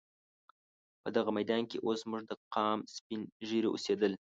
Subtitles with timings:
[1.01, 4.13] په دغه میدان کې اوس زموږ د قام سپین ږیري اوسېدل.